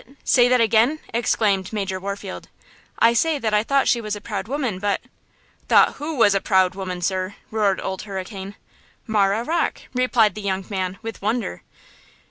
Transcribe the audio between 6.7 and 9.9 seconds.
woman, sir?" roared Old Hurricane. "Marah Rocke!"